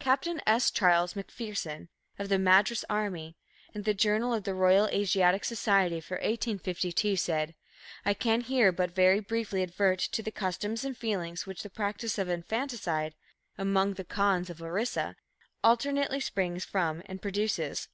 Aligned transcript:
Captain 0.00 0.40
S. 0.48 0.68
Charles 0.72 1.14
MacPherson, 1.14 1.86
of 2.18 2.28
the 2.28 2.40
Madras 2.40 2.84
Army, 2.90 3.36
in 3.72 3.82
the 3.82 3.94
Journal 3.94 4.34
of 4.34 4.42
the 4.42 4.52
Royal 4.52 4.88
Asiatic 4.88 5.44
Society 5.44 6.00
for 6.00 6.14
1852, 6.16 7.14
said: 7.14 7.54
"I 8.04 8.12
can 8.14 8.40
here 8.40 8.72
but 8.72 8.90
very 8.90 9.20
briefly 9.20 9.62
advert 9.62 10.00
to 10.00 10.24
the 10.24 10.32
customs 10.32 10.84
and 10.84 10.96
feelings 10.98 11.46
which 11.46 11.62
the 11.62 11.70
practice 11.70 12.18
of 12.18 12.28
infanticide 12.28 13.14
(among 13.56 13.94
the 13.94 14.02
Khonds 14.04 14.50
of 14.50 14.60
Orissa) 14.60 15.14
alternately 15.62 16.18
springs 16.18 16.64
from 16.64 17.00
and 17.06 17.22
produces. 17.22 17.86